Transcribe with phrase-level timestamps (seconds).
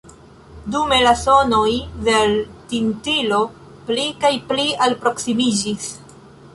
[0.75, 1.73] Dume la sonoj
[2.09, 2.41] de l'
[2.73, 3.45] tintilo
[3.91, 5.93] pli kaj pli alproksimiĝis.